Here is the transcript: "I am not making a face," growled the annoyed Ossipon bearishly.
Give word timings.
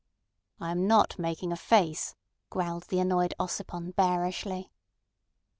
"I 0.59 0.71
am 0.71 0.87
not 0.87 1.19
making 1.19 1.51
a 1.51 1.55
face," 1.55 2.15
growled 2.49 2.87
the 2.87 2.97
annoyed 2.99 3.35
Ossipon 3.39 3.91
bearishly. 3.95 4.71